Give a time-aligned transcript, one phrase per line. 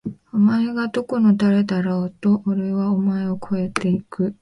[0.33, 2.41] お前がどこの誰だろうと！！
[2.47, 4.35] おれはお前を超えて行く！！